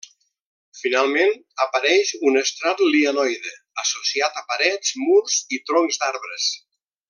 [0.77, 1.33] Finalment,
[1.65, 3.53] apareix un estrat lianoide,
[3.85, 6.51] associat a parets, murs i troncs d'arbres.